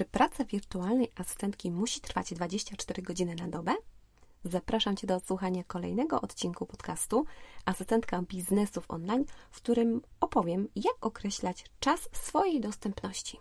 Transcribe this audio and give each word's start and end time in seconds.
Czy 0.00 0.04
praca 0.04 0.44
wirtualnej 0.44 1.12
asystentki 1.16 1.70
musi 1.70 2.00
trwać 2.00 2.34
24 2.34 3.02
godziny 3.02 3.34
na 3.34 3.48
dobę? 3.48 3.74
Zapraszam 4.44 4.96
Cię 4.96 5.06
do 5.06 5.16
odsłuchania 5.16 5.64
kolejnego 5.64 6.20
odcinku 6.20 6.66
podcastu 6.66 7.24
Asystentka 7.64 8.22
Biznesów 8.22 8.84
Online, 8.88 9.24
w 9.50 9.56
którym 9.56 10.02
opowiem, 10.20 10.68
jak 10.76 10.94
określać 11.00 11.64
czas 11.80 12.08
swojej 12.12 12.60
dostępności. 12.60 13.38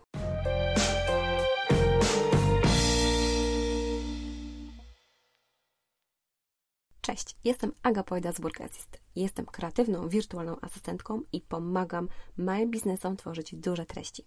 Cześć, 7.01 7.35
jestem 7.43 7.71
Aga 7.83 8.03
Pojda 8.03 8.31
z 8.31 8.41
Work 8.41 8.61
Assist. 8.61 9.01
Jestem 9.15 9.45
kreatywną, 9.45 10.09
wirtualną 10.09 10.55
asystentką 10.61 11.21
i 11.31 11.41
pomagam 11.41 12.07
małym 12.37 12.71
biznesom 12.71 13.17
tworzyć 13.17 13.55
duże 13.55 13.85
treści. 13.85 14.25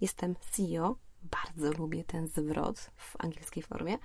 Jestem 0.00 0.34
CEO, 0.50 0.96
bardzo 1.22 1.72
lubię 1.72 2.04
ten 2.04 2.28
zwrot 2.28 2.78
w 2.96 3.16
angielskiej 3.18 3.62
formie, 3.62 3.98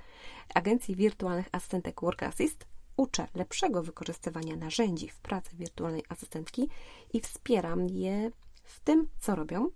agencji 0.54 0.95
wirtualnych 0.95 1.49
asystentek 1.52 2.02
Work 2.02 2.23
Assist. 2.23 2.66
Uczę 2.98 3.27
lepszego 3.35 3.84
wykorzystywania 3.84 4.55
narzędzi 4.55 5.09
w 5.09 5.20
pracy 5.20 5.55
wirtualnej 5.55 6.04
asystentki 6.09 6.70
i 7.13 7.20
wspieram 7.20 7.88
je 7.90 8.31
w 8.63 8.80
tym, 8.80 9.07
co 9.20 9.35
robią. 9.35 9.70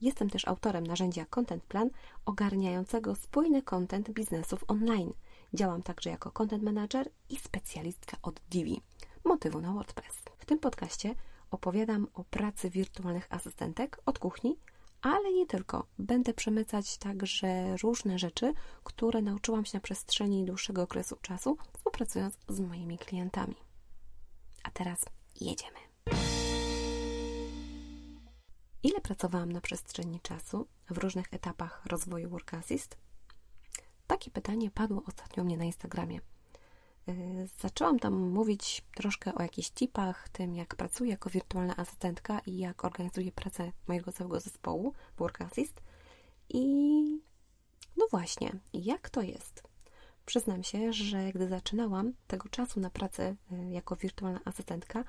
Jestem 0.00 0.30
też 0.30 0.48
autorem 0.48 0.86
narzędzia 0.86 1.26
Content 1.26 1.64
Plan 1.64 1.90
ogarniającego 2.24 3.14
spójny 3.14 3.62
content 3.62 4.10
biznesów 4.10 4.64
online– 4.68 5.12
Działam 5.54 5.82
także 5.82 6.10
jako 6.10 6.30
content 6.30 6.62
manager 6.62 7.10
i 7.28 7.36
specjalistka 7.36 8.16
od 8.22 8.40
Divi, 8.50 8.80
motywu 9.24 9.60
na 9.60 9.72
WordPress. 9.72 10.22
W 10.38 10.44
tym 10.46 10.58
podcaście 10.58 11.14
opowiadam 11.50 12.06
o 12.14 12.24
pracy 12.24 12.70
wirtualnych 12.70 13.26
asystentek 13.30 14.00
od 14.06 14.18
kuchni, 14.18 14.58
ale 15.06 15.32
nie 15.32 15.46
tylko. 15.46 15.86
Będę 15.98 16.34
przemycać 16.34 16.98
także 16.98 17.76
różne 17.76 18.18
rzeczy, 18.18 18.54
które 18.84 19.22
nauczyłam 19.22 19.64
się 19.64 19.76
na 19.76 19.80
przestrzeni 19.80 20.44
dłuższego 20.44 20.82
okresu 20.82 21.16
czasu, 21.22 21.56
współpracując 21.72 22.38
z 22.48 22.60
moimi 22.60 22.98
klientami. 22.98 23.54
A 24.62 24.70
teraz 24.70 25.04
jedziemy. 25.40 25.78
Ile 28.82 29.00
pracowałam 29.00 29.52
na 29.52 29.60
przestrzeni 29.60 30.20
czasu 30.20 30.66
w 30.90 30.98
różnych 30.98 31.26
etapach 31.34 31.86
rozwoju 31.86 32.30
Work 32.30 32.54
Assist? 32.54 32.96
Takie 34.06 34.30
pytanie 34.30 34.70
padło 34.70 35.02
ostatnio 35.06 35.44
mnie 35.44 35.56
na 35.56 35.64
Instagramie. 35.64 36.20
Y, 37.08 37.48
zaczęłam 37.58 37.98
tam 37.98 38.14
mówić 38.14 38.84
troszkę 38.94 39.34
o 39.34 39.42
jakichś 39.42 39.70
tipach, 39.70 40.28
tym 40.28 40.54
jak 40.54 40.74
pracuję 40.74 41.10
jako 41.10 41.30
wirtualna 41.30 41.76
asystentka 41.76 42.40
i 42.46 42.58
jak 42.58 42.84
organizuję 42.84 43.32
pracę 43.32 43.72
mojego 43.88 44.12
całego 44.12 44.40
zespołu 44.40 44.92
Work 45.18 45.40
Assist. 45.40 45.82
I 46.48 46.64
no 47.96 48.06
właśnie, 48.10 48.52
jak 48.72 49.10
to 49.10 49.22
jest? 49.22 49.62
Przyznam 50.26 50.62
się, 50.62 50.92
że 50.92 51.32
gdy 51.32 51.48
zaczynałam 51.48 52.12
tego 52.26 52.48
czasu 52.48 52.80
na 52.80 52.90
pracę 52.90 53.36
y, 53.52 53.70
jako 53.70 53.96
wirtualna 53.96 54.40
asystentka, 54.44 55.04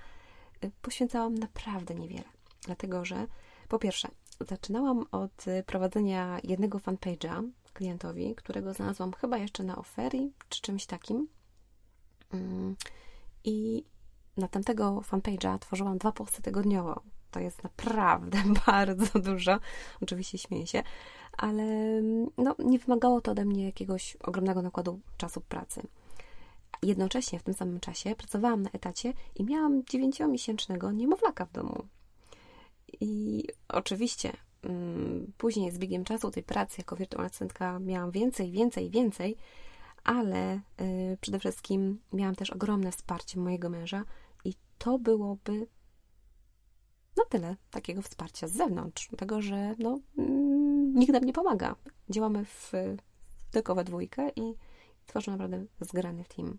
y, 0.63 0.71
poświęcałam 0.81 1.35
naprawdę 1.35 1.95
niewiele. 1.95 2.29
Dlatego, 2.65 3.05
że 3.05 3.27
po 3.67 3.79
pierwsze, 3.79 4.07
zaczynałam 4.47 5.05
od 5.11 5.45
prowadzenia 5.65 6.39
jednego 6.43 6.77
fanpage'a, 6.77 7.49
klientowi, 7.73 8.35
którego 8.35 8.73
znalazłam 8.73 9.13
chyba 9.13 9.37
jeszcze 9.37 9.63
na 9.63 9.75
oferii 9.75 10.33
czy 10.49 10.61
czymś 10.61 10.85
takim. 10.85 11.27
Mm, 12.33 12.75
I 13.43 13.83
na 14.37 14.47
tamtego 14.47 15.01
fanpage'a 15.01 15.59
tworzyłam 15.59 15.97
dwa 15.97 16.11
posty 16.11 16.41
tygodniowo. 16.41 17.01
To 17.31 17.39
jest 17.39 17.63
naprawdę 17.63 18.37
bardzo 18.67 19.19
dużo. 19.19 19.59
Oczywiście 20.01 20.37
śmieję 20.37 20.67
się, 20.67 20.83
ale 21.37 21.63
mm, 21.63 22.29
no, 22.37 22.55
nie 22.59 22.79
wymagało 22.79 23.21
to 23.21 23.31
ode 23.31 23.45
mnie 23.45 23.65
jakiegoś 23.65 24.15
ogromnego 24.15 24.61
nakładu 24.61 24.99
czasu 25.17 25.41
pracy. 25.41 25.81
Jednocześnie 26.83 27.39
w 27.39 27.43
tym 27.43 27.53
samym 27.53 27.79
czasie 27.79 28.15
pracowałam 28.15 28.61
na 28.61 28.69
etacie 28.69 29.13
i 29.35 29.43
miałam 29.43 29.85
dziewięciomiesięcznego 29.85 30.91
niemowlaka 30.91 31.45
w 31.45 31.51
domu. 31.51 31.85
I 33.01 33.43
oczywiście 33.69 34.33
Mm, 34.63 35.31
później 35.37 35.71
z 35.71 35.77
biegiem 35.77 36.03
czasu 36.03 36.31
tej 36.31 36.43
pracy 36.43 36.75
jako 36.77 36.95
wirtualna 36.95 37.27
asystentka 37.27 37.79
miałam 37.79 38.11
więcej, 38.11 38.51
więcej, 38.51 38.89
więcej, 38.89 39.37
ale 40.07 40.61
y, 40.81 41.17
przede 41.21 41.39
wszystkim 41.39 41.99
miałam 42.13 42.35
też 42.35 42.49
ogromne 42.49 42.91
wsparcie 42.91 43.39
mojego 43.39 43.69
męża 43.69 44.03
i 44.45 44.53
to 44.77 44.99
byłoby 44.99 45.67
na 47.17 47.25
tyle 47.29 47.55
takiego 47.71 48.01
wsparcia 48.01 48.47
z 48.47 48.51
zewnątrz, 48.51 49.09
tego, 49.17 49.41
że 49.41 49.75
no, 49.79 49.99
mm, 50.17 50.93
nikt 50.93 51.13
nam 51.13 51.23
nie 51.23 51.33
pomaga. 51.33 51.75
Działamy 52.09 52.45
w, 52.45 52.71
tylko 53.51 53.75
we 53.75 53.83
dwójkę 53.83 54.29
i 54.35 54.53
tworzymy 55.05 55.37
naprawdę 55.37 55.65
zgrany 55.81 56.23
team. 56.25 56.57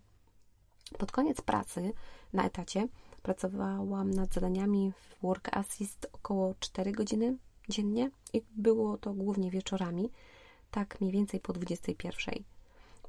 Pod 0.97 1.11
koniec 1.11 1.41
pracy 1.41 1.93
na 2.33 2.45
etacie 2.45 2.87
pracowałam 3.21 4.11
nad 4.11 4.33
zadaniami 4.33 4.91
w 4.91 5.21
Work 5.23 5.57
Assist 5.57 6.07
około 6.13 6.55
4 6.59 6.91
godziny 6.91 7.37
dziennie 7.69 8.11
i 8.33 8.41
było 8.55 8.97
to 8.97 9.13
głównie 9.13 9.51
wieczorami, 9.51 10.09
tak 10.71 11.01
mniej 11.01 11.13
więcej 11.13 11.39
po 11.39 11.53
21. 11.53 12.58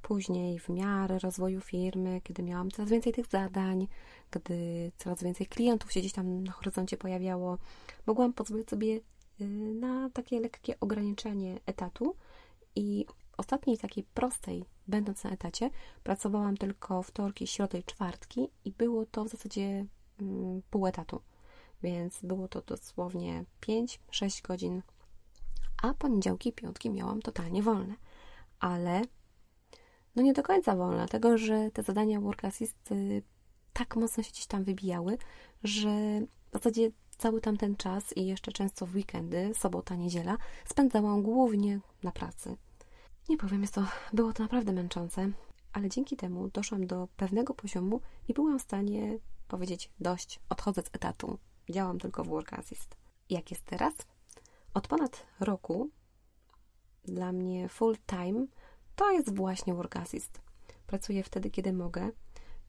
Później, 0.03 0.59
w 0.59 0.69
miarę 0.69 1.19
rozwoju 1.19 1.61
firmy, 1.61 2.21
kiedy 2.25 2.43
miałam 2.43 2.71
coraz 2.71 2.91
więcej 2.91 3.13
tych 3.13 3.27
zadań, 3.27 3.89
gdy 4.31 4.93
coraz 4.97 5.23
więcej 5.23 5.47
klientów 5.47 5.93
się 5.93 6.01
gdzieś 6.01 6.13
tam 6.13 6.45
na 6.45 6.53
horyzoncie 6.53 6.97
pojawiało, 6.97 7.59
mogłam 8.07 8.33
pozwolić 8.33 8.71
sobie 8.71 9.01
y, 9.41 9.45
na 9.75 10.11
takie 10.11 10.41
lekkie 10.41 10.81
ograniczenie 10.81 11.61
etatu 11.67 12.17
i 12.77 13.07
ostatniej 13.37 13.79
takiej 13.79 14.05
prostej, 14.15 14.65
będąc 14.89 15.25
na 15.25 15.31
etacie, 15.31 15.71
pracowałam 16.03 16.57
tylko 16.57 17.03
wtorki, 17.03 17.47
środy 17.47 17.79
i 17.79 17.85
czwartki 17.85 18.49
i 18.65 18.73
było 18.73 19.07
to 19.07 19.25
w 19.25 19.29
zasadzie 19.29 19.87
mm, 20.21 20.63
pół 20.71 20.87
etatu 20.87 21.21
więc 21.83 22.23
było 22.23 22.49
to 22.49 22.63
dosłownie 22.63 23.45
5-6 23.61 24.43
godzin, 24.43 24.83
a 25.83 25.95
poniedziałki 25.95 26.49
i 26.49 26.53
piątki 26.53 26.91
miałam 26.91 27.23
totalnie 27.23 27.63
wolne. 27.63 27.95
Ale 28.61 29.03
no 30.17 30.23
nie 30.23 30.33
do 30.33 30.43
końca 30.43 30.77
wolne, 30.77 30.97
dlatego 30.97 31.39
że 31.39 31.71
te 31.71 31.83
zadania 31.83 32.21
Work 32.21 32.45
Assist 32.45 32.93
y, 32.93 33.23
tak 33.73 33.97
mocno 33.97 34.23
się 34.23 34.31
gdzieś 34.31 34.47
tam 34.47 34.65
wybijały, 34.65 35.19
że 35.65 35.91
w 36.51 36.53
zasadzie 36.53 36.91
cały 37.19 37.41
tamten 37.41 37.77
czas 37.77 38.17
i 38.17 38.27
jeszcze 38.27 38.53
często 38.53 38.87
w 38.87 38.95
weekendy, 38.95 39.51
sobota, 39.55 39.95
niedziela, 39.97 40.37
spędzałam 40.65 41.23
głównie 41.23 41.81
na 42.03 42.13
pracy. 42.13 42.57
Nie 43.29 43.37
powiem, 43.37 43.63
jest 43.63 43.75
to, 43.75 43.85
było 44.13 44.33
to 44.33 44.43
naprawdę 44.43 44.73
męczące, 44.73 45.31
ale 45.73 45.89
dzięki 45.89 46.17
temu 46.17 46.49
doszłam 46.49 46.87
do 46.87 47.09
pewnego 47.17 47.55
poziomu 47.55 48.01
i 48.29 48.35
byłam 48.35 48.59
w 48.59 48.63
stanie 48.63 49.19
powiedzieć 49.49 49.91
dość, 50.01 50.41
odchodzę 50.49 50.83
z 50.83 50.91
etatu, 50.93 51.39
Działam 51.71 51.99
tylko 51.99 52.25
w 52.25 52.29
Work 52.29 52.53
Assist. 52.53 52.97
Jak 53.31 53.51
jest 53.51 53.65
teraz? 53.65 53.95
Od 54.75 54.89
ponad 54.89 55.27
roku 55.41 55.91
dla 57.05 57.33
mnie 57.33 57.69
full 57.69 57.97
time 58.07 58.47
to 59.01 59.11
jest 59.11 59.35
właśnie 59.35 59.75
Work 59.75 59.97
Assist. 59.97 60.41
Pracuję 60.87 61.23
wtedy, 61.23 61.51
kiedy 61.51 61.73
mogę, 61.73 62.11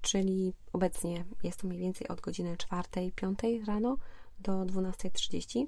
czyli 0.02 0.54
obecnie 0.74 1.26
jest 1.44 1.62
to 1.62 1.68
mniej 1.68 1.80
więcej 1.80 2.08
od 2.08 2.22
godziny 2.22 2.56
4-5 2.56 3.66
rano 3.66 3.98
do 4.40 4.52
12.30. 4.52 5.66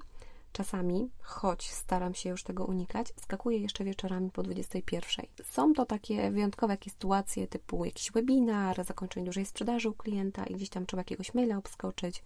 Czasami, 0.52 1.10
choć 1.20 1.70
staram 1.70 2.14
się 2.14 2.30
już 2.30 2.42
tego 2.42 2.64
unikać, 2.64 3.12
skakuję 3.16 3.58
jeszcze 3.58 3.84
wieczorami 3.84 4.30
po 4.30 4.42
21. 4.42 5.26
Są 5.44 5.72
to 5.72 5.86
takie 5.86 6.30
wyjątkowe 6.30 6.72
jakieś 6.72 6.92
sytuacje 6.92 7.46
typu 7.46 7.84
jakiś 7.84 8.12
webinar, 8.12 8.84
zakończenie 8.84 9.26
dużej 9.26 9.46
sprzedaży 9.46 9.88
u 9.88 9.94
klienta 9.94 10.46
i 10.46 10.54
gdzieś 10.54 10.68
tam 10.68 10.86
trzeba 10.86 11.00
jakiegoś 11.00 11.34
maila 11.34 11.56
obskoczyć, 11.56 12.22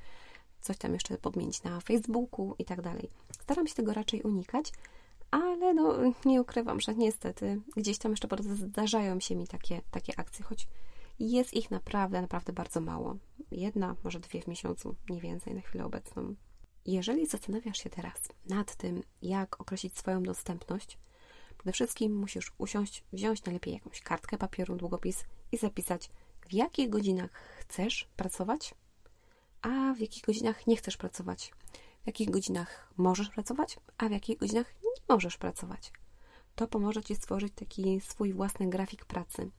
coś 0.61 0.79
tam 0.79 0.93
jeszcze 0.93 1.19
podmienić 1.19 1.63
na 1.63 1.81
Facebooku 1.81 2.55
i 2.59 2.65
tak 2.65 2.83
dalej. 2.83 3.11
Staram 3.43 3.67
się 3.67 3.75
tego 3.75 3.95
raczej 3.95 4.23
unikać, 4.23 4.73
ale 5.31 5.75
no, 5.75 5.95
nie 6.25 6.41
ukrywam, 6.41 6.81
że 6.81 6.95
niestety 6.95 7.61
gdzieś 7.77 7.99
tam 7.99 8.13
jeszcze 8.13 8.29
prostu 8.29 8.57
zdarzają 8.57 9.21
się 9.21 9.37
mi 9.37 9.47
takie, 9.47 9.81
takie 9.91 10.21
akcje, 10.21 10.45
choć 10.45 10.69
jest 11.19 11.55
ich 11.55 11.71
naprawdę, 11.71 12.23
naprawdę 12.23 12.53
bardzo 12.53 12.81
mało. 12.81 13.17
Jedna, 13.51 13.97
może 14.05 14.21
dwie 14.21 14.43
w 14.43 14.47
miesiącu, 14.47 14.95
nie 15.11 15.21
więcej 15.21 15.55
na 15.55 15.61
chwilę 15.61 15.85
obecną. 15.85 16.35
Jeżeli 16.87 17.27
zastanawiasz 17.27 17.79
się 17.79 17.91
teraz 17.91 18.29
nad 18.49 18.77
tym, 18.77 19.03
jak 19.23 19.61
określić 19.61 19.99
swoją 19.99 20.23
dostępność, 20.23 20.99
przede 21.59 21.73
wszystkim 21.73 22.17
musisz 22.17 22.53
usiąść, 22.59 23.05
wziąć 23.13 23.45
najlepiej 23.45 23.75
jakąś 23.75 24.01
kartkę 24.01 24.39
papieru, 24.39 24.77
długopis 24.77 25.25
i 25.53 25.57
zapisać, 25.57 26.11
w 26.49 26.53
jakich 26.53 26.91
godzinach 26.91 27.31
chcesz 27.33 28.09
pracować, 28.17 28.75
a 29.63 29.95
w 29.95 30.01
jakich 30.01 30.23
godzinach 30.23 30.67
nie 30.67 30.77
chcesz 30.77 30.97
pracować, 30.97 31.53
w 32.03 32.07
jakich 32.07 32.31
godzinach 32.31 32.93
możesz 32.97 33.29
pracować, 33.29 33.79
a 33.99 34.09
w 34.09 34.11
jakich 34.11 34.39
godzinach 34.39 34.78
nie 34.97 35.15
możesz 35.15 35.37
pracować. 35.39 35.93
To 36.55 36.69
pomoże 36.69 37.03
Ci 37.03 37.15
stworzyć 37.15 37.53
taki 37.55 38.01
swój 38.01 38.33
własny 38.33 38.71
grafik 38.71 39.05
pracy. 39.05 39.51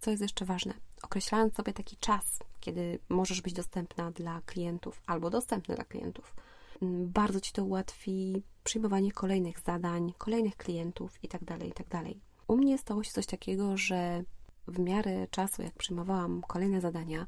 Co 0.00 0.10
jest 0.10 0.22
jeszcze 0.22 0.44
ważne? 0.44 0.74
Określając 1.02 1.54
sobie 1.54 1.72
taki 1.72 1.96
czas, 1.96 2.38
kiedy 2.60 2.98
możesz 3.08 3.40
być 3.40 3.52
dostępna 3.52 4.10
dla 4.10 4.40
klientów 4.46 5.02
albo 5.06 5.30
dostępny 5.30 5.74
dla 5.74 5.84
klientów, 5.84 6.34
mm, 6.82 7.08
bardzo 7.12 7.40
Ci 7.40 7.52
to 7.52 7.64
ułatwi 7.64 8.42
przyjmowanie 8.64 9.12
kolejnych 9.12 9.60
zadań, 9.60 10.12
kolejnych 10.18 10.56
klientów 10.56 11.18
itd., 11.22 11.46
tak 11.46 11.64
itd. 11.64 11.84
Tak 11.90 12.02
U 12.48 12.56
mnie 12.56 12.78
stało 12.78 13.04
się 13.04 13.10
coś 13.10 13.26
takiego, 13.26 13.76
że 13.76 14.24
w 14.68 14.78
miarę 14.78 15.26
czasu, 15.30 15.62
jak 15.62 15.74
przyjmowałam 15.74 16.42
kolejne 16.48 16.80
zadania, 16.80 17.26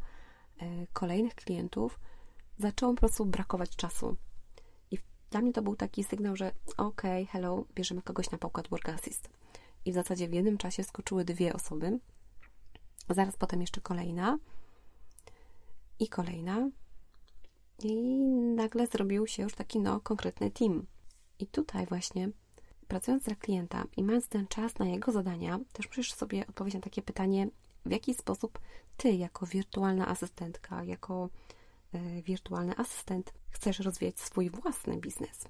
e, 0.61 0.87
kolejnych 0.93 1.35
klientów, 1.35 2.01
zaczęło 2.59 2.93
po 2.95 2.99
prostu 2.99 3.27
brakować 3.27 3.77
czasu. 3.77 4.17
Dla 5.31 5.41
mnie 5.41 5.53
to 5.53 5.63
był 5.63 5.77
taki 5.77 6.05
sygnał, 6.05 6.37
że 6.37 6.53
ok, 6.77 7.03
hello, 7.29 7.65
bierzemy 7.75 8.03
kogoś 8.03 8.31
na 8.31 8.39
pokład 8.39 8.69
Work 8.69 8.89
Assist. 8.89 9.31
I 9.85 9.93
w 9.93 9.95
zasadzie 9.95 10.29
w 10.29 10.33
jednym 10.33 10.59
czasie 10.59 10.85
skoczyły 10.85 11.25
dwie 11.25 11.53
osoby, 11.53 11.99
zaraz 13.11 13.37
potem 13.37 13.61
jeszcze 13.61 13.81
kolejna 13.81 14.39
i 15.99 16.09
kolejna. 16.09 16.71
I 17.83 17.95
nagle 18.55 18.87
zrobił 18.87 19.27
się 19.27 19.43
już 19.43 19.55
taki 19.55 19.81
no, 19.81 20.01
konkretny 20.01 20.51
team. 20.51 20.87
I 21.39 21.47
tutaj 21.47 21.87
właśnie, 21.87 22.31
pracując 22.89 23.25
dla 23.25 23.35
klienta 23.35 23.85
i 23.97 24.03
mając 24.03 24.29
ten 24.29 24.47
czas 24.47 24.79
na 24.79 24.87
jego 24.87 25.13
zadania, 25.13 25.61
też 25.73 25.89
musisz 25.89 26.13
sobie 26.13 26.47
odpowiedzieć 26.47 26.75
na 26.75 26.81
takie 26.81 27.03
pytanie, 27.03 27.49
w 27.87 27.91
jaki 27.91 28.15
sposób 28.15 28.59
ty, 28.97 29.13
jako 29.13 29.47
wirtualna 29.47 30.09
asystentka, 30.09 30.85
jako 30.85 31.29
wirtualny 32.23 32.77
asystent, 32.77 33.33
chcesz 33.51 33.79
rozwijać 33.79 34.21
swój 34.21 34.51
własny 34.51 34.97
biznes. 34.97 35.45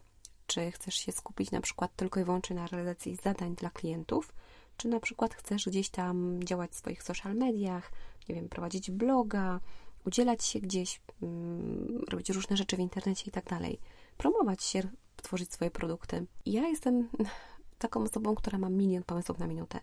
Czy 0.46 0.70
chcesz 0.70 0.94
się 0.94 1.12
skupić 1.12 1.50
na 1.50 1.61
przykład 1.61 1.96
tylko 1.96 2.20
i 2.20 2.25
wyłącznie 2.25 2.56
na 2.56 2.67
realizacji 2.67 3.17
zadań 3.17 3.55
dla 3.55 3.70
klientów, 3.70 4.35
czy 4.76 4.88
na 4.88 5.00
przykład 5.00 5.35
chcesz 5.35 5.67
gdzieś 5.67 5.88
tam 5.88 6.40
działać 6.44 6.70
w 6.70 6.75
swoich 6.75 7.02
social 7.02 7.35
mediach, 7.35 7.93
nie 8.29 8.35
wiem, 8.35 8.49
prowadzić 8.49 8.90
bloga, 8.90 9.61
udzielać 10.06 10.44
się 10.44 10.61
gdzieś, 10.61 11.00
mm, 11.23 12.05
robić 12.11 12.31
różne 12.31 12.56
rzeczy 12.56 12.76
w 12.76 12.81
internecie 12.81 13.25
i 13.29 13.31
tak 13.31 13.44
dalej, 13.44 13.81
promować 14.17 14.62
się, 14.64 14.82
tworzyć 15.17 15.52
swoje 15.52 15.70
produkty. 15.70 16.26
Ja 16.46 16.69
jestem 16.69 17.08
taką 17.79 18.02
osobą, 18.02 18.35
która 18.35 18.58
ma 18.58 18.69
milion 18.70 19.02
pomysłów 19.02 19.38
na 19.38 19.46
minutę. 19.46 19.81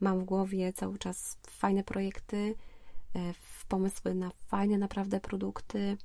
Mam 0.00 0.20
w 0.20 0.24
głowie 0.24 0.72
cały 0.72 0.98
czas 0.98 1.38
fajne 1.46 1.84
projekty, 1.84 2.54
e, 3.16 3.34
pomysły 3.68 4.14
na 4.14 4.30
fajne 4.46 4.78
naprawdę 4.78 5.20
produkty, 5.20 5.96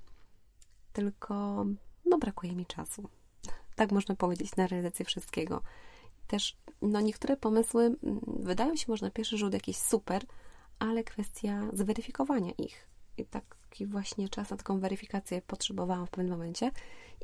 tylko 0.94 1.66
no 2.06 2.18
brakuje 2.18 2.56
mi 2.56 2.66
czasu. 2.66 3.10
Tak 3.76 3.92
można 3.92 4.16
powiedzieć 4.16 4.56
na 4.56 4.68
realizację 4.68 5.06
wszystkiego. 5.06 5.62
Też 6.28 6.58
no 6.82 7.02
niektóre 7.02 7.38
pomysły 7.38 7.84
mm, 7.84 8.22
wydają 8.40 8.76
się 8.76 8.86
może 8.88 9.06
na 9.06 9.12
pierwszy 9.12 9.38
rzut 9.38 9.54
jakieś 9.54 9.78
super, 9.78 10.26
ale 10.80 11.04
kwestia 11.04 11.62
zweryfikowania 11.74 12.52
ich. 12.52 12.88
I 13.18 13.26
taki 13.26 13.86
właśnie 13.86 14.30
czas 14.30 14.50
na 14.50 14.58
taką 14.58 14.80
weryfikację 14.80 15.42
potrzebowałam 15.42 16.08
w 16.08 16.10
pewnym 16.10 16.32
momencie 16.32 16.72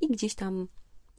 i 0.01 0.07
gdzieś 0.07 0.35
tam 0.35 0.67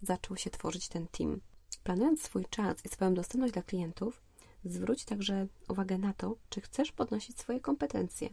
zaczął 0.03 0.37
się 0.37 0.51
tworzyć 0.51 0.89
ten 0.89 1.09
team. 1.09 1.41
Planując 1.83 2.23
swój 2.23 2.47
czas 2.51 2.85
i 2.85 2.89
swoją 2.89 3.15
dostępność 3.15 3.53
dla 3.53 3.63
klientów, 3.63 4.23
zwróć 4.65 5.05
także 5.05 5.47
uwagę 5.69 5.99
na 5.99 6.15
to, 6.15 6.37
czy 6.49 6.61
chcesz 6.61 6.93
podnosić 6.93 7.39
swoje 7.39 7.61
kompetencje. 7.61 8.29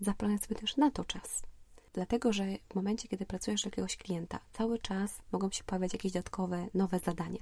Zaplanuj 0.00 0.38
sobie 0.38 0.56
też 0.56 0.76
na 0.76 0.90
to 0.90 1.04
czas. 1.04 1.42
Dlatego, 1.92 2.32
że 2.32 2.44
w 2.68 2.74
momencie, 2.74 3.08
kiedy 3.08 3.26
pracujesz 3.26 3.62
dla 3.62 3.68
jakiegoś 3.68 3.96
klienta, 3.96 4.38
cały 4.52 4.78
czas 4.78 5.22
mogą 5.32 5.50
się 5.50 5.64
pojawiać 5.64 5.92
jakieś 5.92 6.12
dodatkowe, 6.12 6.66
nowe 6.74 6.98
zadania. 6.98 7.40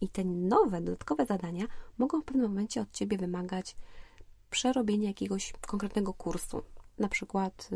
I 0.00 0.08
te 0.08 0.24
nowe, 0.24 0.80
dodatkowe 0.80 1.26
zadania 1.26 1.64
mogą 1.98 2.20
w 2.20 2.24
pewnym 2.24 2.46
momencie 2.46 2.80
od 2.80 2.92
Ciebie 2.92 3.18
wymagać 3.18 3.76
przerobienia 4.50 5.08
jakiegoś 5.08 5.52
konkretnego 5.66 6.14
kursu. 6.14 6.62
Na 6.98 7.08
przykład 7.08 7.68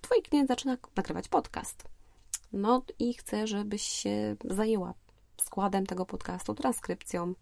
Twój 0.00 0.22
klient 0.22 0.48
zaczyna 0.48 0.76
nagrywać 0.96 1.28
podcast. 1.28 1.84
No 2.52 2.82
i 2.98 3.14
chce, 3.14 3.46
żebyś 3.46 3.82
się 3.82 4.36
zajęła 4.44 4.94
składem 5.40 5.86
tego 5.86 6.06
podcastu, 6.06 6.54
transkrypcją, 6.54 7.34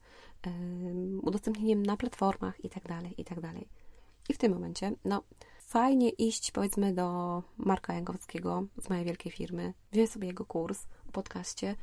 udostępnieniem 1.22 1.87
na 1.87 1.96
platformach 1.96 2.64
itd., 2.64 2.88
tak 2.88 3.19
itd. 3.19 3.40
Tak 3.40 3.54
I 4.28 4.34
w 4.34 4.38
tym 4.38 4.52
momencie, 4.52 4.93
no, 5.04 5.22
fajnie 5.66 6.08
iść, 6.10 6.50
powiedzmy, 6.50 6.94
do 6.94 7.42
Marka 7.56 7.94
Jankowskiego 7.94 8.66
z 8.82 8.88
mojej 8.88 9.04
wielkiej 9.04 9.32
firmy, 9.32 9.74
wziąć 9.92 10.10
sobie 10.10 10.26
jego 10.26 10.44
kurs 10.44 10.86
o 11.08 11.12
podcaście 11.12 11.76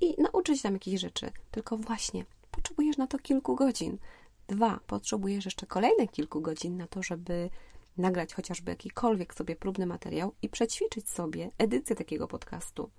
i 0.00 0.22
nauczyć 0.22 0.56
się 0.56 0.62
tam 0.62 0.72
jakichś 0.72 1.00
rzeczy. 1.00 1.30
Tylko 1.50 1.76
właśnie, 1.76 2.24
potrzebujesz 2.50 2.96
na 2.96 3.06
to 3.06 3.18
kilku 3.18 3.56
godzin. 3.56 3.98
Dwa, 4.46 4.80
potrzebujesz 4.86 5.44
jeszcze 5.44 5.66
kolejne 5.66 6.08
kilku 6.08 6.40
godzin 6.40 6.76
na 6.76 6.86
to, 6.86 7.02
żeby 7.02 7.50
nagrać 7.96 8.34
chociażby 8.34 8.70
jakikolwiek 8.70 9.34
sobie 9.34 9.56
próbny 9.56 9.86
materiał 9.86 10.34
i 10.42 10.48
przećwiczyć 10.48 11.10
sobie 11.10 11.50
edycję 11.58 11.96
takiego 11.96 12.28
podcastu. 12.28 12.90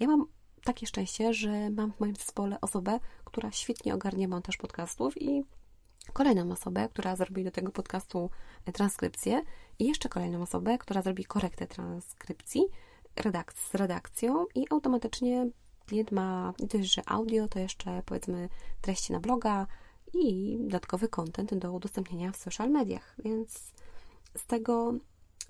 Ja 0.00 0.06
mam 0.06 0.26
takie 0.64 0.86
szczęście, 0.86 1.34
że 1.34 1.70
mam 1.70 1.92
w 1.92 2.00
moim 2.00 2.16
zespole 2.16 2.60
osobę, 2.60 3.00
która 3.24 3.52
świetnie 3.52 3.94
ogarnia 3.94 4.28
montaż 4.28 4.56
podcastów 4.56 5.22
i 5.22 5.44
kolejną 6.12 6.52
osobę, 6.52 6.88
która 6.88 7.16
zrobi 7.16 7.44
do 7.44 7.50
tego 7.50 7.72
podcastu 7.72 8.30
transkrypcję 8.72 9.42
i 9.78 9.86
jeszcze 9.86 10.08
kolejną 10.08 10.42
osobę, 10.42 10.78
która 10.78 11.02
zrobi 11.02 11.24
korektę 11.24 11.66
transkrypcji 11.66 12.62
redak 13.16 13.52
z 13.52 13.74
redakcją 13.74 14.46
i 14.54 14.66
automatycznie 14.70 15.50
klient 15.86 16.12
ma 16.12 16.54
dość, 16.58 16.94
że 16.94 17.02
audio, 17.06 17.48
to 17.48 17.58
jeszcze 17.58 18.02
powiedzmy 18.06 18.48
treści 18.80 19.12
na 19.12 19.20
bloga 19.20 19.66
i 20.14 20.56
dodatkowy 20.60 21.08
content 21.08 21.54
do 21.54 21.72
udostępnienia 21.72 22.32
w 22.32 22.36
social 22.36 22.70
mediach, 22.70 23.14
więc 23.24 23.72
z 24.36 24.46
tego 24.46 24.94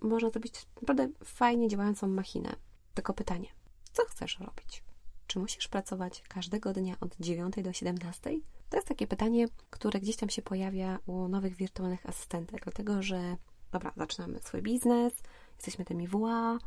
można 0.02 0.30
zrobić 0.30 0.66
naprawdę 0.80 1.08
fajnie 1.24 1.68
działającą 1.68 2.08
machinę. 2.08 2.56
Tylko 2.94 3.14
pytanie, 3.14 3.48
co 3.92 4.02
chcesz 4.04 4.38
robić? 4.40 4.82
Czy 5.26 5.38
musisz 5.38 5.68
pracować 5.68 6.22
każdego 6.28 6.72
dnia 6.72 6.96
od 7.00 7.16
9 7.20 7.54
do 7.62 7.72
17? 7.72 8.30
To 8.72 8.76
jest 8.76 8.88
takie 8.88 9.06
pytanie, 9.06 9.46
które 9.70 10.00
gdzieś 10.00 10.16
tam 10.16 10.28
się 10.28 10.42
pojawia 10.42 10.98
u 11.06 11.28
nowych 11.28 11.56
wirtualnych 11.56 12.06
asystentek, 12.06 12.64
dlatego 12.64 13.02
że 13.02 13.36
dobra, 13.72 13.92
zaczynamy 13.96 14.38
swój 14.38 14.62
biznes, 14.62 15.12
jesteśmy 15.56 15.84
tymi 15.84 16.08
WA, 16.08 16.58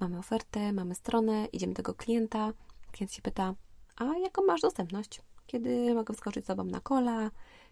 mamy 0.00 0.18
ofertę, 0.18 0.72
mamy 0.72 0.94
stronę, 0.94 1.46
idziemy 1.46 1.72
do 1.72 1.76
tego 1.76 1.94
klienta, 1.94 2.52
klient 2.92 3.12
się 3.12 3.22
pyta, 3.22 3.54
a 3.96 4.04
jaką 4.04 4.44
masz 4.46 4.60
dostępność? 4.60 5.22
Kiedy 5.46 5.94
mogę 5.94 6.14
wskoczyć 6.14 6.44
z 6.44 6.48
Tobą 6.48 6.64
na 6.64 6.80
kola? 6.80 7.30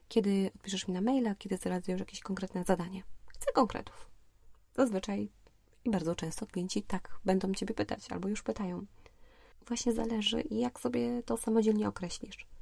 Kiedy 0.09 0.51
odpiszesz 0.57 0.89
mi 0.89 0.95
na 0.95 1.01
maila? 1.01 1.35
Kiedy 1.35 1.57
zrealizujesz 1.57 2.01
jakieś 2.01 2.21
konkretne 2.21 2.65
zadanie? 2.65 3.03
Chcę 3.27 3.53
konkretów. 3.53 4.11
Zazwyczaj 4.77 5.31
i 5.85 5.91
bardzo 5.91 6.15
często 6.15 6.47
klienci 6.47 6.83
tak 6.83 7.19
będą 7.25 7.55
Ciebie 7.55 7.75
pytać 7.75 8.13
albo 8.13 8.29
już 8.29 8.43
pytają. 8.43 8.87
Właśnie 9.67 9.93
zależy, 9.93 10.45
jak 10.51 10.81
sobie 10.81 11.23
to 11.23 11.37
samodzielnie 11.37 11.89
określisz. 11.89 12.54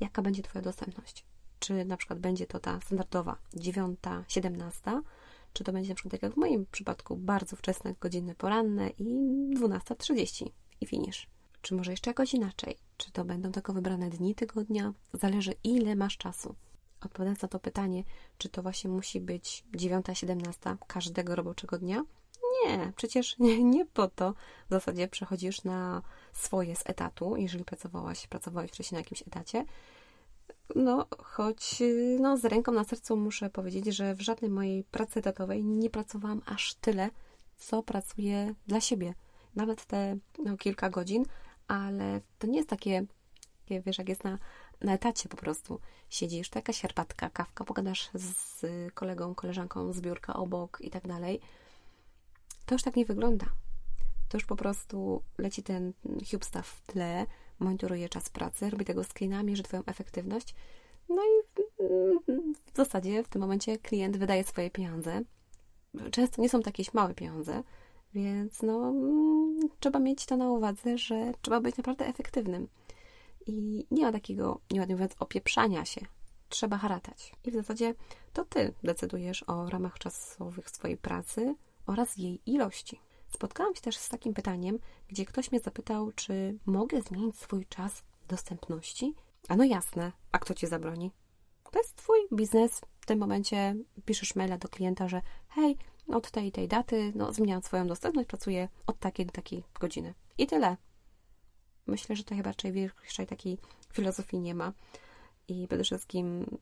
Jaka 0.00 0.22
będzie 0.22 0.42
Twoja 0.42 0.62
dostępność? 0.62 1.24
Czy 1.58 1.84
na 1.84 1.96
przykład 1.96 2.18
będzie 2.18 2.46
to 2.46 2.60
ta 2.60 2.80
standardowa 2.80 3.36
9, 3.54 3.98
17, 4.28 5.02
czy 5.52 5.64
to 5.64 5.72
będzie 5.72 5.88
na 5.88 5.94
przykład 5.94 6.12
tak 6.12 6.22
jak 6.22 6.32
w 6.32 6.36
moim 6.36 6.66
przypadku 6.66 7.16
bardzo 7.16 7.56
wczesne 7.56 7.94
godziny 8.00 8.34
poranne 8.34 8.88
i 8.88 9.04
12.30 9.54 10.50
i 10.80 10.86
finish. 10.86 11.28
Czy 11.62 11.74
może 11.74 11.90
jeszcze 11.90 12.10
jakoś 12.10 12.34
inaczej? 12.34 12.76
Czy 12.96 13.12
to 13.12 13.24
będą 13.24 13.52
tylko 13.52 13.72
wybrane 13.72 14.10
dni 14.10 14.34
tygodnia? 14.34 14.92
Zależy, 15.12 15.54
ile 15.64 15.96
masz 15.96 16.16
czasu. 16.16 16.54
Odpowiadając 17.00 17.42
na 17.42 17.48
to 17.48 17.60
pytanie, 17.60 18.04
czy 18.38 18.48
to 18.48 18.62
właśnie 18.62 18.90
musi 18.90 19.20
być 19.20 19.64
9-17 19.76 20.76
każdego 20.86 21.36
roboczego 21.36 21.78
dnia? 21.78 22.04
Nie, 22.64 22.92
przecież 22.96 23.38
nie, 23.38 23.64
nie 23.64 23.86
po 23.86 24.08
to 24.08 24.34
w 24.66 24.70
zasadzie 24.70 25.08
przechodzisz 25.08 25.64
na 25.64 26.02
swoje 26.32 26.76
z 26.76 26.82
etatu, 26.86 27.36
jeżeli 27.36 27.64
pracowałaś, 27.64 28.26
pracowałeś 28.26 28.70
wcześniej 28.70 28.96
na 28.96 29.00
jakimś 29.00 29.22
etacie. 29.22 29.64
No, 30.74 31.06
choć 31.18 31.82
no, 32.20 32.36
z 32.36 32.44
ręką 32.44 32.72
na 32.72 32.84
sercu 32.84 33.16
muszę 33.16 33.50
powiedzieć, 33.50 33.86
że 33.86 34.14
w 34.14 34.20
żadnej 34.20 34.50
mojej 34.50 34.84
pracy 34.84 35.20
etatowej 35.20 35.64
nie 35.64 35.90
pracowałam 35.90 36.42
aż 36.46 36.74
tyle, 36.74 37.10
co 37.58 37.82
pracuję 37.82 38.54
dla 38.66 38.80
siebie. 38.80 39.14
Nawet 39.54 39.84
te 39.84 40.16
no, 40.44 40.56
kilka 40.56 40.90
godzin, 40.90 41.24
ale 41.68 42.20
to 42.38 42.46
nie 42.46 42.56
jest 42.56 42.68
takie, 42.68 43.06
wiesz, 43.70 43.98
jak 43.98 44.08
jest 44.08 44.24
na, 44.24 44.38
na 44.80 44.92
etacie 44.92 45.28
po 45.28 45.36
prostu. 45.36 45.80
Siedzisz, 46.10 46.50
to 46.50 46.58
jakaś 46.58 46.80
herbatka, 46.80 47.30
kawka, 47.30 47.64
pogadasz 47.64 48.10
z 48.14 48.64
kolegą, 48.94 49.34
koleżanką 49.34 49.92
z 49.92 50.00
biurka 50.00 50.34
obok 50.34 50.78
i 50.80 50.90
tak 50.90 51.08
dalej. 51.08 51.40
To 52.68 52.74
już 52.74 52.82
tak 52.82 52.96
nie 52.96 53.04
wygląda. 53.04 53.46
To 54.28 54.36
już 54.36 54.44
po 54.44 54.56
prostu 54.56 55.22
leci 55.38 55.62
ten 55.62 55.92
HubeStaff 56.30 56.66
w 56.68 56.86
tle, 56.86 57.26
monitoruje 57.58 58.08
czas 58.08 58.30
pracy, 58.30 58.70
robi 58.70 58.84
tego 58.84 59.04
screena, 59.04 59.42
mierzy 59.42 59.62
Twoją 59.62 59.82
efektywność. 59.86 60.54
No 61.08 61.22
i 61.22 61.62
w 62.72 62.76
zasadzie 62.76 63.22
w 63.22 63.28
tym 63.28 63.40
momencie 63.40 63.78
klient 63.78 64.16
wydaje 64.16 64.44
swoje 64.44 64.70
pieniądze. 64.70 65.20
Często 66.10 66.42
nie 66.42 66.48
są 66.48 66.62
to 66.62 66.68
jakieś 66.68 66.94
małe 66.94 67.14
pieniądze, 67.14 67.62
więc 68.14 68.62
no, 68.62 68.92
trzeba 69.80 69.98
mieć 69.98 70.26
to 70.26 70.36
na 70.36 70.50
uwadze, 70.50 70.98
że 70.98 71.32
trzeba 71.42 71.60
być 71.60 71.76
naprawdę 71.76 72.06
efektywnym. 72.06 72.68
I 73.46 73.86
nie 73.90 74.04
ma 74.04 74.12
takiego, 74.12 74.60
nieładnie 74.70 74.94
mówiąc, 74.94 75.12
opieprzania 75.18 75.84
się. 75.84 76.00
Trzeba 76.48 76.78
haratać. 76.78 77.32
I 77.44 77.50
w 77.50 77.54
zasadzie 77.54 77.94
to 78.32 78.44
ty 78.44 78.74
decydujesz 78.82 79.44
o 79.46 79.70
ramach 79.70 79.98
czasowych 79.98 80.70
swojej 80.70 80.96
pracy 80.96 81.54
oraz 81.88 82.16
jej 82.16 82.40
ilości. 82.46 83.00
Spotkałam 83.28 83.74
się 83.74 83.80
też 83.80 83.96
z 83.96 84.08
takim 84.08 84.34
pytaniem, 84.34 84.78
gdzie 85.08 85.24
ktoś 85.24 85.52
mnie 85.52 85.60
zapytał, 85.60 86.12
czy 86.12 86.58
mogę 86.66 87.02
zmienić 87.02 87.36
swój 87.36 87.66
czas 87.66 88.02
dostępności. 88.28 89.14
A 89.48 89.56
no 89.56 89.64
jasne, 89.64 90.12
a 90.32 90.38
kto 90.38 90.54
ci 90.54 90.66
zabroni? 90.66 91.10
To 91.70 91.78
jest 91.78 91.96
twój 91.96 92.18
biznes. 92.32 92.80
W 93.00 93.06
tym 93.06 93.18
momencie 93.18 93.76
piszesz 94.04 94.34
maila 94.34 94.58
do 94.58 94.68
klienta, 94.68 95.08
że 95.08 95.22
hej, 95.48 95.76
od 96.08 96.30
tej 96.30 96.52
tej 96.52 96.68
daty 96.68 97.12
no, 97.14 97.32
zmieniam 97.32 97.62
swoją 97.62 97.86
dostępność, 97.86 98.28
pracuję 98.28 98.68
od 98.86 98.98
takiej 98.98 99.26
do 99.26 99.32
takiej 99.32 99.64
godziny. 99.80 100.14
I 100.38 100.46
tyle. 100.46 100.76
Myślę, 101.86 102.16
że 102.16 102.24
to 102.24 102.34
chyba 102.34 102.50
raczej 102.50 102.72
większej 102.72 103.26
takiej 103.26 103.58
filozofii 103.92 104.38
nie 104.38 104.54
ma. 104.54 104.72
I 105.48 105.66
przede 105.68 105.84
wszystkim 105.84 106.58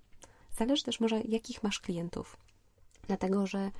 zależy 0.50 0.82
też 0.82 1.00
może, 1.00 1.20
jakich 1.20 1.62
masz 1.62 1.80
klientów. 1.80 2.36
Dlatego, 3.06 3.46
że 3.46 3.70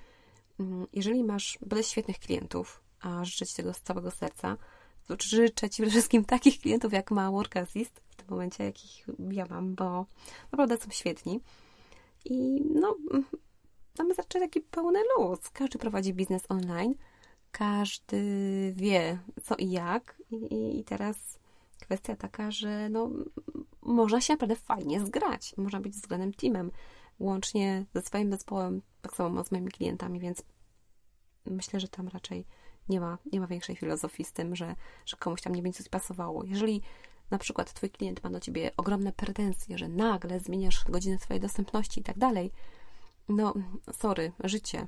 jeżeli 0.93 1.25
masz 1.25 1.59
będę 1.67 1.85
świetnych 1.85 2.19
klientów, 2.19 2.83
a 3.01 3.25
życzę 3.25 3.47
Ci 3.47 3.55
tego 3.57 3.75
z 3.75 3.81
całego 3.81 4.11
serca, 4.11 4.57
to 5.07 5.17
życzę 5.23 5.71
Ci 5.71 5.87
wszystkim 5.87 6.25
takich 6.35 6.61
klientów, 6.61 6.93
jak 6.93 7.11
ma 7.11 7.31
Work 7.31 7.57
Assist 7.57 8.01
w 8.07 8.15
tym 8.17 8.27
momencie, 8.31 8.65
jakich 8.65 9.07
ja 9.31 9.47
mam, 9.51 9.75
bo 9.75 10.07
naprawdę 10.53 10.77
są 10.77 10.91
świetni. 10.91 11.41
I 12.25 12.63
no, 12.75 12.97
mamy 13.99 14.15
zacząć 14.15 14.45
taki 14.45 14.61
pełny 14.61 15.01
luz. 15.19 15.51
Każdy 15.51 15.79
prowadzi 15.79 16.15
biznes 16.15 16.43
online, 16.49 16.95
każdy 17.53 18.23
wie 18.77 19.19
co 19.43 19.57
i 19.57 19.71
jak. 19.71 20.23
I, 20.31 20.81
i 20.81 20.85
teraz 20.85 21.17
kwestia 21.81 22.17
taka, 22.17 22.51
że 22.51 22.89
no, 22.89 23.11
można 23.83 24.21
się 24.21 24.33
naprawdę 24.33 24.57
fajnie 24.57 25.01
zgrać. 25.07 25.55
Można 25.57 25.81
być 25.81 25.93
względem 25.93 26.35
teamem, 26.35 26.71
łącznie 27.19 27.85
ze 27.95 28.03
swoim 28.03 28.31
zespołem, 28.31 28.83
tak 29.03 29.15
samo 29.15 29.45
z 29.45 29.51
moimi 29.51 29.71
klientami, 29.71 30.21
więc 30.21 30.43
myślę, 31.47 31.81
że 31.81 31.89
tam 31.89 32.09
raczej 32.09 32.47
nie 32.89 33.01
ma, 33.01 33.19
nie 33.33 33.41
ma 33.41 33.47
większej 33.47 33.77
filozofii 33.77 34.25
z 34.25 34.33
tym, 34.33 34.57
że, 34.57 34.77
że 35.07 35.17
komuś 35.17 35.43
tam 35.43 35.55
nie 35.55 35.63
będzie 35.63 35.79
coś 35.79 35.89
pasowało. 35.89 36.45
Jeżeli 36.45 36.83
na 37.31 37.39
przykład 37.39 37.73
twój 37.73 37.91
klient 37.91 38.25
ma 38.25 38.31
do 38.31 38.41
ciebie 38.41 38.71
ogromne 38.77 39.13
pretensje, 39.13 39.79
że 39.79 39.89
nagle 39.89 40.41
zmieniasz 40.41 40.85
godzinę 40.89 41.19
swojej 41.19 41.41
dostępności 41.41 42.01
i 42.01 42.05
tak 42.05 42.19
dalej, 42.19 42.53
no, 43.29 43.55
sorry, 43.93 44.33
życie. 44.45 44.87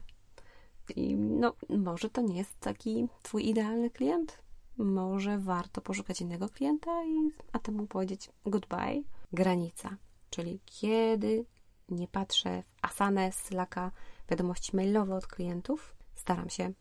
I 0.97 1.16
no, 1.16 1.54
może 1.68 2.11
to 2.11 2.23
nie 2.23 2.37
jest 2.37 2.61
taki 2.61 3.08
twój 3.23 3.49
idealny 3.49 3.90
klient. 3.90 4.38
Może 4.76 5.38
warto 5.38 5.80
poszukać 5.80 6.20
innego 6.20 6.49
klienta 6.49 7.04
i 7.04 7.30
a 7.52 7.58
temu 7.58 7.87
powiedzieć 7.87 8.30
goodbye. 8.47 9.02
Granica, 9.32 9.97
czyli 10.30 10.61
kiedy 10.64 11.44
nie 11.88 12.09
patrzę 12.09 12.62
w 12.62 12.85
Asanę, 12.85 13.33
Slacka, 13.33 13.90
wiadomości 14.30 14.76
mailowe 14.76 15.14
od 15.14 15.26
klientów, 15.26 15.95
staram 16.14 16.50
się 16.50 16.73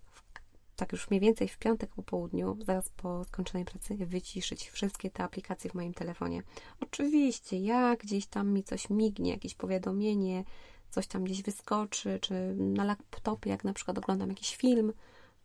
tak 0.77 0.91
już 0.91 1.09
mniej 1.09 1.21
więcej 1.21 1.47
w 1.47 1.57
piątek 1.57 1.89
po 1.95 2.03
południu, 2.03 2.57
zaraz 2.65 2.89
po 2.89 3.23
skończonej 3.23 3.65
pracy, 3.65 3.97
wyciszyć 3.97 4.69
wszystkie 4.69 5.09
te 5.09 5.23
aplikacje 5.23 5.71
w 5.71 5.73
moim 5.73 5.93
telefonie. 5.93 6.43
Oczywiście, 6.81 7.59
jak 7.59 7.99
gdzieś 7.99 8.27
tam 8.27 8.49
mi 8.49 8.63
coś 8.63 8.89
mignie, 8.89 9.31
jakieś 9.31 9.55
powiadomienie, 9.55 10.43
coś 10.89 11.07
tam 11.07 11.23
gdzieś 11.23 11.41
wyskoczy, 11.43 12.19
czy 12.21 12.55
na 12.55 12.83
laptopie, 12.83 13.49
jak 13.49 13.63
na 13.63 13.73
przykład 13.73 13.97
oglądam 13.97 14.29
jakiś 14.29 14.55
film, 14.55 14.93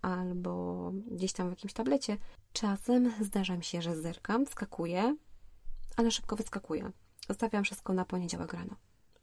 albo 0.02 0.92
gdzieś 1.06 1.32
tam 1.32 1.46
w 1.46 1.50
jakimś 1.50 1.72
tablecie, 1.72 2.16
czasem 2.52 3.12
zdarza 3.20 3.56
mi 3.56 3.64
się, 3.64 3.82
że 3.82 3.96
zerkam, 3.96 4.46
skakuję, 4.46 5.16
ale 5.96 6.10
szybko 6.10 6.36
wyskakuję. 6.36 6.90
Zostawiam 7.28 7.64
wszystko 7.64 7.92
na 7.92 8.04
poniedziałek 8.04 8.52
rano. 8.52 8.76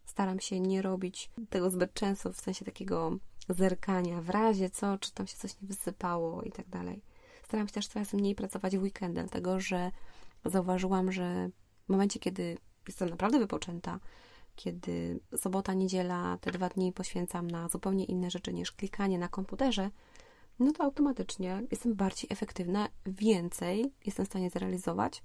Staram 0.10 0.40
się 0.40 0.60
nie 0.60 0.82
robić 0.82 1.32
tego 1.50 1.70
zbyt 1.70 1.94
często, 1.94 2.34
w 2.34 2.42
sensie 2.42 2.66
takiego 2.66 3.18
zerkania, 3.50 4.22
w 4.22 4.30
razie 4.30 4.70
co, 4.70 4.98
czy 4.98 5.12
tam 5.14 5.28
się 5.28 5.38
coś 5.38 5.62
nie 5.62 5.68
wysypało 5.68 6.42
i 6.44 6.52
tak 6.52 6.70
dalej. 6.70 7.02
Staram 7.44 7.68
się 7.68 7.74
też 7.74 7.88
coraz 7.88 8.14
mniej 8.14 8.36
pracować 8.36 8.78
w 8.78 8.82
weekendy, 8.82 9.22
dlatego 9.22 9.60
że 9.60 9.92
zauważyłam, 10.46 11.12
że 11.12 11.50
w 11.86 11.90
momencie, 11.90 12.20
kiedy 12.20 12.58
jestem 12.88 13.10
naprawdę 13.10 13.40
wypoczęta, 13.40 14.00
kiedy 14.56 15.20
sobota, 15.38 15.74
niedziela, 15.74 16.38
te 16.42 16.52
dwa 16.52 16.70
dni 16.70 16.94
poświęcam 16.94 17.52
na 17.52 17.70
zupełnie 17.70 18.06
inne 18.06 18.32
rzeczy 18.32 18.54
niż 18.54 18.72
klikanie 18.72 19.20
na 19.20 19.28
komputerze, 19.28 19.92
no 20.60 20.72
to 20.72 20.84
automatycznie 20.84 21.64
jestem 21.72 21.96
bardziej 21.96 22.28
efektywna, 22.32 22.90
więcej 23.06 23.94
jestem 24.06 24.26
w 24.26 24.30
stanie 24.30 24.50
zrealizować 24.50 25.24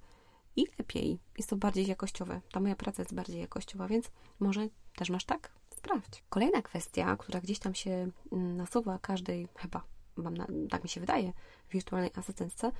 i 0.55 0.65
lepiej. 0.79 1.19
Jest 1.37 1.49
to 1.49 1.55
bardziej 1.55 1.87
jakościowe. 1.87 2.41
Ta 2.51 2.59
moja 2.59 2.75
praca 2.75 3.01
jest 3.01 3.13
bardziej 3.13 3.41
jakościowa, 3.41 3.87
więc 3.87 4.11
może 4.39 4.67
też 4.95 5.09
masz 5.09 5.25
tak? 5.25 5.51
Sprawdź. 5.75 6.23
Kolejna 6.29 6.61
kwestia, 6.61 7.17
która 7.17 7.41
gdzieś 7.41 7.59
tam 7.59 7.75
się 7.75 8.09
mm, 8.31 8.57
nasuwa 8.57 8.99
każdej, 8.99 9.47
chyba, 9.55 9.83
na, 10.17 10.47
tak 10.69 10.83
mi 10.83 10.89
się 10.89 10.99
wydaje, 10.99 11.33
wirtualnej 11.71 12.11
asystentce, 12.15 12.71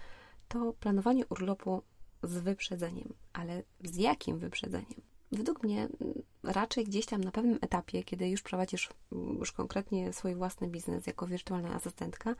to 0.47 0.73
planowanie 0.79 1.25
urlopu 1.25 1.81
z 2.23 2.33
wyprzedzeniem. 2.37 3.13
Ale 3.33 3.63
z 3.83 3.95
jakim 3.95 4.39
wyprzedzeniem? 4.39 5.01
Według 5.31 5.63
mnie 5.63 5.81
mm, 5.81 6.21
raczej 6.43 6.85
gdzieś 6.85 7.05
tam 7.05 7.23
na 7.23 7.31
pewnym 7.31 7.59
etapie, 7.61 8.03
kiedy 8.03 8.29
już 8.29 8.41
prowadzisz 8.41 8.89
mm, 9.11 9.37
już 9.37 9.51
konkretnie 9.51 10.13
swój 10.13 10.35
własny 10.35 10.67
biznes 10.67 11.07
jako 11.07 11.27
wirtualna 11.27 11.73
asystentka, 11.73 12.35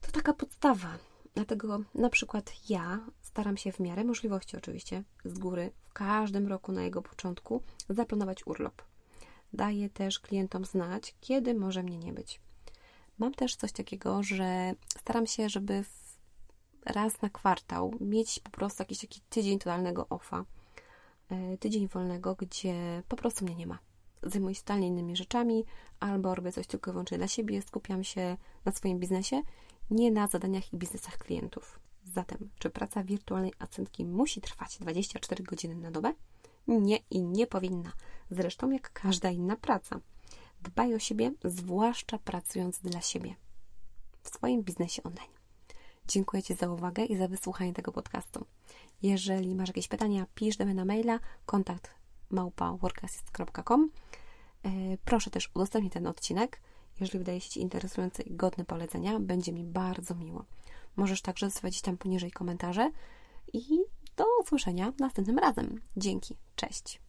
to 0.00 0.12
taka 0.12 0.32
podstawa. 0.32 0.98
Dlatego 1.34 1.80
na 1.94 2.10
przykład 2.10 2.52
ja 2.70 3.00
staram 3.22 3.56
się 3.56 3.72
w 3.72 3.80
miarę 3.80 4.04
możliwości 4.04 4.56
oczywiście 4.56 5.02
z 5.24 5.38
góry 5.38 5.70
w 5.84 5.92
każdym 5.92 6.46
roku 6.46 6.72
na 6.72 6.82
jego 6.82 7.02
początku 7.02 7.62
zaplanować 7.88 8.46
urlop. 8.46 8.82
Daję 9.52 9.90
też 9.90 10.20
klientom 10.20 10.64
znać, 10.64 11.14
kiedy 11.20 11.54
może 11.54 11.82
mnie 11.82 11.98
nie 11.98 12.12
być. 12.12 12.40
Mam 13.18 13.34
też 13.34 13.56
coś 13.56 13.72
takiego, 13.72 14.22
że 14.22 14.74
staram 15.00 15.26
się, 15.26 15.48
żeby 15.48 15.84
raz 16.84 17.22
na 17.22 17.30
kwartał 17.30 17.94
mieć 18.00 18.40
po 18.40 18.50
prostu 18.50 18.82
jakiś 18.82 18.98
taki 18.98 19.20
tydzień 19.30 19.58
totalnego 19.58 20.06
offa 20.08 20.44
E, 21.30 21.58
tydzień 21.58 21.88
wolnego, 21.88 22.34
gdzie 22.34 23.02
po 23.08 23.16
prostu 23.16 23.44
mnie 23.44 23.54
nie 23.54 23.66
ma. 23.66 23.78
Zajmuję 24.22 24.54
się 24.54 24.60
totalnie 24.60 24.86
innymi 24.86 25.16
rzeczami, 25.16 25.64
albo 26.00 26.34
robię 26.34 26.52
coś 26.52 26.66
tylko 26.66 26.90
i 26.90 26.92
wyłącznie 26.92 27.18
dla 27.18 27.28
siebie, 27.28 27.62
skupiam 27.62 28.04
się 28.04 28.36
na 28.64 28.72
swoim 28.72 28.98
biznesie, 28.98 29.42
nie 29.90 30.10
na 30.10 30.26
zadaniach 30.26 30.72
i 30.72 30.76
biznesach 30.76 31.18
klientów. 31.18 31.80
Zatem, 32.04 32.50
czy 32.58 32.70
praca 32.70 33.04
wirtualnej 33.04 33.52
asystentki 33.58 34.04
musi 34.04 34.40
trwać 34.40 34.78
24 34.78 35.44
godziny 35.44 35.74
na 35.74 35.90
dobę? 35.90 36.14
Nie 36.66 36.96
i 37.10 37.22
nie 37.22 37.46
powinna. 37.46 37.92
Zresztą 38.30 38.70
jak 38.70 38.92
każda 38.92 39.30
inna 39.30 39.56
praca. 39.56 40.00
Dbaj 40.62 40.94
o 40.94 40.98
siebie, 40.98 41.32
zwłaszcza 41.44 42.18
pracując 42.18 42.80
dla 42.80 43.00
siebie 43.00 43.34
w 44.22 44.28
swoim 44.28 44.62
biznesie 44.62 45.02
online. 45.02 45.32
Dziękuję 46.08 46.42
Ci 46.42 46.54
za 46.54 46.70
uwagę 46.70 47.04
i 47.04 47.16
za 47.16 47.28
wysłuchanie 47.28 47.72
tego 47.72 47.92
podcastu. 47.92 48.46
Jeżeli 49.02 49.54
masz 49.54 49.68
jakieś 49.68 49.88
pytania, 49.88 50.26
pisz 50.34 50.56
do 50.56 50.64
mnie 50.64 50.74
na 50.74 50.84
maila 50.84 51.20
kontakt 51.46 51.90
e, 54.62 54.98
Proszę 55.04 55.30
też 55.30 55.50
udostępnij 55.54 55.90
ten 55.90 56.06
odcinek. 56.06 56.60
Jeżeli 57.00 57.18
wydaje 57.18 57.40
się 57.40 57.50
Ci 57.50 57.60
interesujący 57.60 58.22
i 58.22 58.34
godny 58.34 58.64
polecenia, 58.64 59.20
będzie 59.20 59.52
mi 59.52 59.64
bardzo 59.64 60.14
miło. 60.14 60.44
Możesz 60.96 61.22
także 61.22 61.50
zostawić 61.50 61.80
tam 61.80 61.96
poniżej 61.96 62.30
komentarze 62.30 62.90
i 63.52 63.62
do 64.16 64.24
usłyszenia 64.42 64.92
następnym 64.98 65.38
razem. 65.38 65.80
Dzięki. 65.96 66.36
Cześć. 66.56 67.00